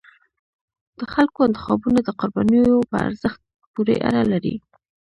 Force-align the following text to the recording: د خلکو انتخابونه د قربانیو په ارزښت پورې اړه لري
د 0.97 0.99
خلکو 1.13 1.39
انتخابونه 1.49 1.99
د 2.03 2.09
قربانیو 2.19 2.87
په 2.89 2.95
ارزښت 3.07 3.41
پورې 3.73 3.95
اړه 4.07 4.23
لري 4.31 4.55